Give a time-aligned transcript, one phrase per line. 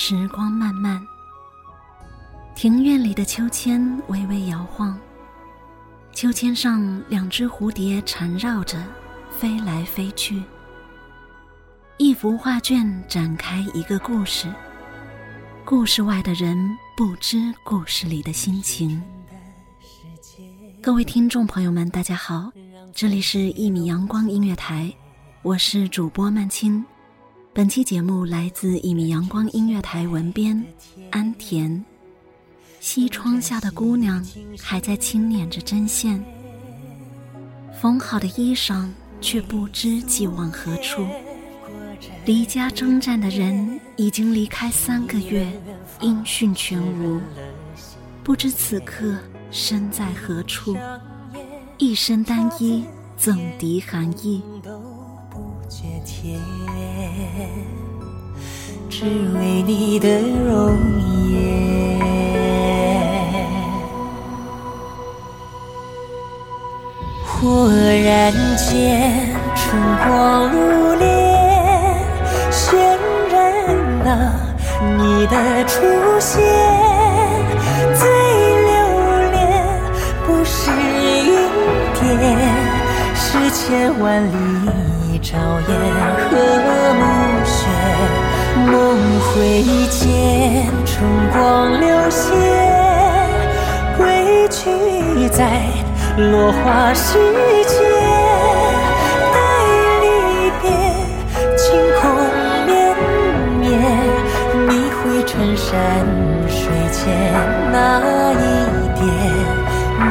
[0.00, 1.04] 时光漫漫。
[2.54, 4.96] 庭院里的秋千微微摇晃，
[6.12, 8.80] 秋千上两只蝴蝶缠绕着，
[9.28, 10.40] 飞来飞去。
[11.96, 14.46] 一幅画卷展开一个故事，
[15.64, 16.56] 故事外的人
[16.96, 19.02] 不知故事里的心情。
[20.80, 22.52] 各位听众朋友们，大家好，
[22.94, 24.84] 这里是《一米阳光音乐台》，
[25.42, 26.86] 我是主播曼青。
[27.58, 30.64] 本期节目来自一米阳光音乐台文编
[31.10, 31.84] 安田。
[32.78, 34.24] 西窗下的姑娘
[34.62, 36.24] 还在轻捻着针线，
[37.82, 38.88] 缝好的衣裳
[39.20, 41.04] 却不知寄往何处。
[42.24, 45.44] 离家征战的人已经离开三个月，
[46.00, 47.20] 音讯全无，
[48.22, 49.18] 不知此刻
[49.50, 50.76] 身在何处。
[51.76, 52.84] 一身单衣，
[53.16, 54.40] 怎敌寒意？
[55.68, 56.40] 绝天
[58.88, 60.78] 只为你的容
[61.30, 61.98] 颜。
[67.26, 71.06] 忽然间，春光如莲，
[72.50, 72.74] 渲
[73.30, 73.36] 染
[74.04, 74.08] 了
[74.96, 75.76] 你的出
[76.18, 76.42] 现。
[77.94, 78.72] 最留
[79.30, 79.36] 恋
[80.26, 81.36] 不是云
[82.00, 82.16] 巅，
[83.14, 84.32] 是千万里
[85.20, 85.70] 朝烟
[86.30, 86.32] 和
[86.94, 87.02] 暮
[87.44, 87.56] 雪。
[88.70, 88.74] 梦
[89.20, 89.36] 回
[89.88, 90.06] 间，
[90.84, 90.96] 春
[91.32, 91.36] 光
[91.80, 92.22] 流泻，
[93.96, 95.38] 归去在。
[96.18, 97.16] 落花时
[97.68, 97.78] 节，
[99.32, 99.36] 待
[100.02, 100.06] 离
[100.60, 100.66] 别，
[101.56, 101.62] 晴
[102.00, 102.02] 空
[102.66, 102.68] 绵
[103.60, 103.64] 绵，
[104.68, 105.70] 你会衬衫
[106.48, 106.58] 水
[106.90, 106.98] 间
[107.70, 107.76] 那
[108.32, 108.34] 一
[108.98, 109.00] 点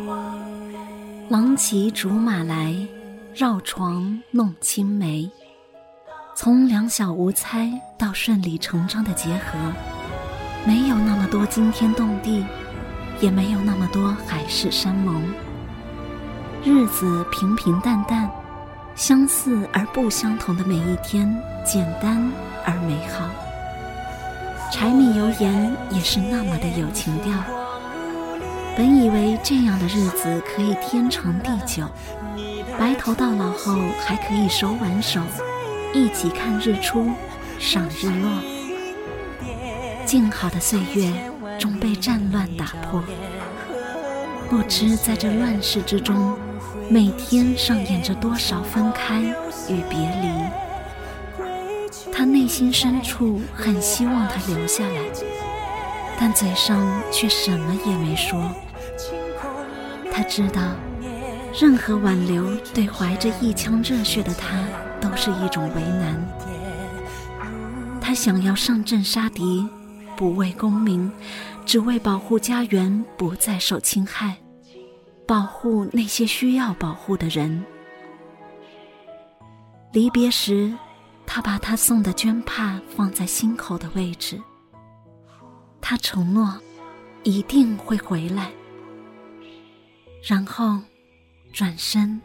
[0.00, 0.08] 烟。
[1.28, 2.74] 郎骑竹马来，
[3.36, 5.28] 绕床弄青梅。
[6.36, 7.68] 从两小无猜
[7.98, 9.58] 到顺理成章的结合，
[10.64, 12.44] 没有那么多惊天动地。
[13.20, 15.22] 也没有那么多海誓山盟，
[16.64, 18.28] 日子平平淡淡，
[18.96, 21.32] 相似而不相同的每一天，
[21.64, 22.28] 简单
[22.64, 23.30] 而美好。
[24.72, 27.32] 柴米油盐也是那么的有情调。
[28.76, 31.88] 本以为这样的日子可以天长地久，
[32.78, 35.20] 白头到老后还可以手挽手，
[35.92, 37.10] 一起看日出，
[37.58, 38.30] 赏日落。
[40.04, 41.12] 静好的岁月。
[41.56, 43.00] 终被战乱打破，
[44.50, 46.36] 不知在这乱世之中，
[46.88, 49.20] 每天上演着多少分开
[49.68, 50.28] 与别离。
[52.12, 55.00] 他内心深处很希望他留下来，
[56.18, 58.50] 但嘴上却什么也没说。
[60.12, 60.60] 他知道，
[61.58, 64.64] 任何挽留对怀着一腔热血的他
[65.00, 66.20] 都是一种为难。
[68.00, 69.66] 他想要上阵杀敌。
[70.16, 71.10] 不为功名，
[71.66, 74.36] 只为保护家园不再受侵害，
[75.26, 77.64] 保护那些需要保护的人。
[79.92, 80.72] 离别时，
[81.26, 84.40] 他把他送的绢帕放在心口的位置。
[85.80, 86.54] 他承诺，
[87.24, 88.52] 一定会回来。
[90.22, 90.78] 然后，
[91.54, 92.20] 转身，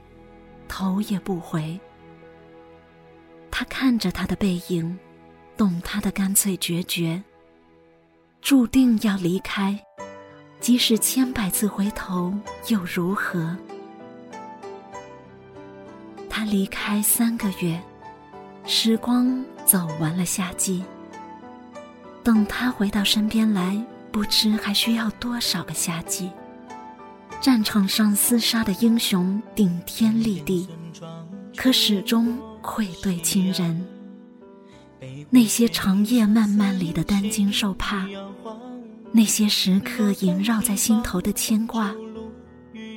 [0.68, 1.80] 头也不回。
[3.52, 4.98] 他看着他的背影，
[5.56, 7.22] 懂他的干脆决绝。
[8.42, 9.80] 注定要离开，
[10.60, 12.34] 即使千百次回头
[12.70, 13.56] 又如何？
[16.28, 17.80] 他离开三个月，
[18.66, 20.84] 时光走完了夏季。
[22.24, 23.80] 等他回到身边来，
[24.12, 26.32] 不知还需要多少个夏季。
[27.42, 30.68] 战场上厮杀的英雄顶天立地，
[31.56, 33.86] 可始终愧对亲人。
[35.30, 38.06] 那些长夜漫漫里的担惊受怕，
[39.14, 41.96] 那些时刻萦绕在心头的牵挂，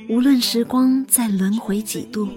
[0.09, 2.27] 无论时光再轮回几度，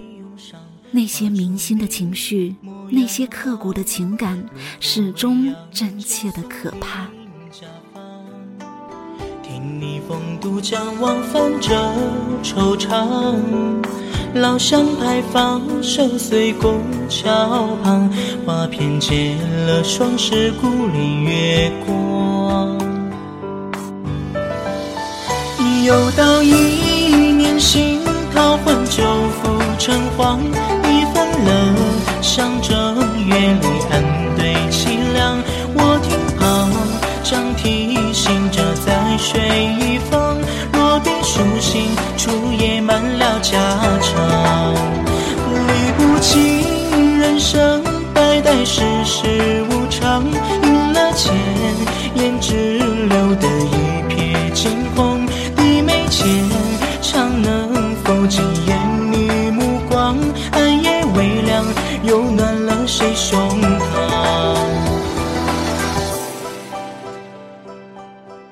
[0.91, 2.55] 那些铭心的情绪，
[2.89, 4.41] 那些刻骨的情感，
[4.79, 7.09] 始终真切的可怕。
[9.79, 11.75] 逆风渡江，往返着
[12.43, 13.35] 惆怅。
[14.33, 18.09] 老巷牌坊，守岁拱桥旁，
[18.45, 19.35] 花片结
[19.65, 22.77] 了霜，是故里月光。
[25.85, 26.51] 又到一
[27.33, 27.99] 年新
[28.33, 29.03] 桃换旧
[29.41, 30.39] 符成黄，
[30.83, 31.75] 一分了
[32.21, 32.75] 乡正
[33.25, 34.03] 月里安
[34.35, 35.37] 对凄凉。
[35.73, 36.69] 我听旁
[37.23, 38.96] 张提醒着在。
[39.17, 39.41] 水
[39.79, 40.37] 一方，
[40.73, 43.59] 落笔书信，竹叶满了家
[44.01, 44.73] 常。
[45.67, 46.76] 理不清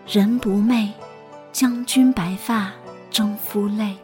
[0.08, 0.90] 人不寐，
[1.52, 2.72] 将军白发
[3.10, 3.98] 征夫泪。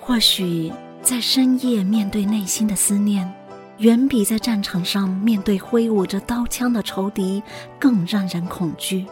[0.00, 0.72] 或许
[1.02, 3.30] 在深夜面对内心的思念，
[3.76, 7.42] 远比在战场上面对挥舞着刀枪的仇敌
[7.78, 9.04] 更让人恐惧。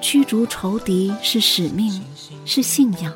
[0.00, 2.00] 驱逐仇敌是使命，
[2.44, 3.12] 是信仰，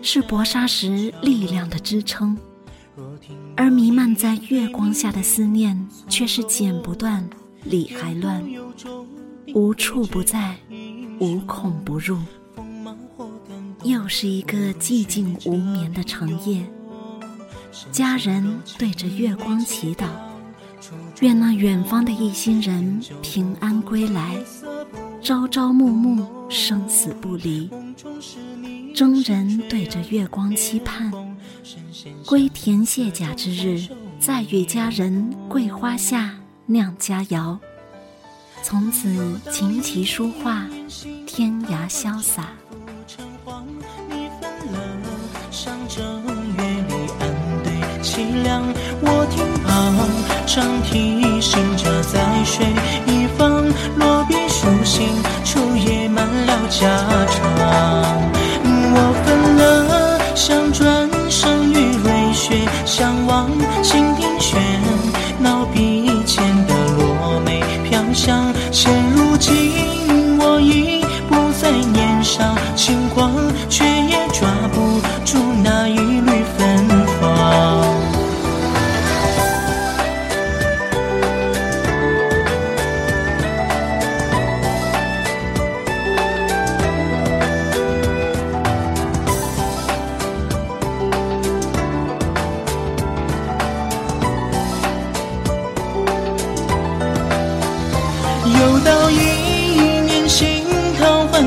[0.00, 2.34] 是搏杀时力量的支撑，
[3.56, 7.28] 而弥漫在月光下的思念，却是剪不断，
[7.64, 8.42] 理还乱。
[9.54, 10.56] 无处不在，
[11.18, 12.18] 无孔不入。
[13.82, 16.62] 又是一个寂静无眠的长夜，
[17.90, 20.06] 家人对着月光祈祷，
[21.20, 24.36] 愿那远方的一心人平安归来，
[25.22, 27.70] 朝朝暮暮，生死不离。
[28.94, 31.10] 征人对着月光期盼，
[32.26, 33.88] 归田卸甲之日，
[34.18, 36.34] 再与家人桂花下
[36.66, 37.58] 酿佳肴。
[38.62, 39.08] 从此
[39.50, 40.66] 琴棋书画，
[41.26, 42.48] 天涯潇洒。
[48.02, 48.62] 凄凉，
[49.02, 49.96] 我听旁
[50.46, 52.66] 长提醒着在水
[53.06, 53.64] 一方，
[53.98, 55.08] 落笔书信，
[55.44, 57.49] 初夜满了家窗。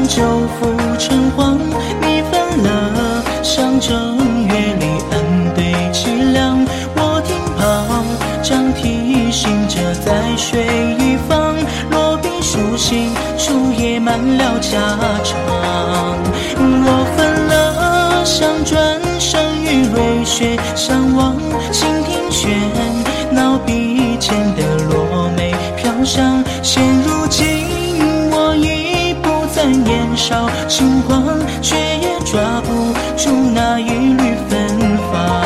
[0.08, 0.22] 旧
[0.60, 1.58] 符成黄，
[2.02, 4.18] 你分了乡正
[4.48, 6.66] 月里案对凄凉。
[6.96, 8.06] 我听旁
[8.44, 10.66] 张提醒着在水
[11.00, 11.56] 一方，
[11.90, 14.80] 落笔书信，书也满了家
[15.24, 15.40] 常。
[16.86, 21.36] 我分了乡，转身与瑞雪相望，
[21.72, 22.50] 倾听喧
[23.32, 26.44] 闹笔尖的落梅飘香。
[30.16, 35.44] 少轻狂，却也抓不住那一缕芬芳。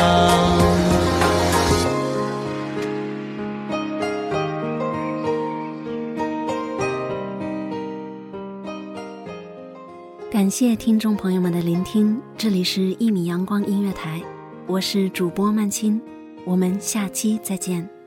[10.30, 14.22] 感谢听众朋友们的聆听，这里是一米阳光音乐台，
[14.66, 16.00] 我是主播曼青，
[16.44, 17.97] 我们下期再见。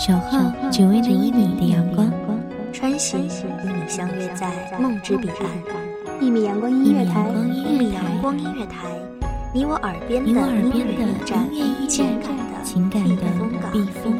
[0.00, 2.10] 守候只为那一米的阳光，
[2.72, 3.28] 穿行与
[3.66, 5.46] 你相约在梦之彼岸。
[6.18, 8.88] 一米阳光音乐台，一米阳光音乐台，
[9.52, 11.06] 你我耳边的音乐
[11.52, 12.08] 驿站，
[12.64, 13.16] 情感的
[13.70, 14.19] 避风港。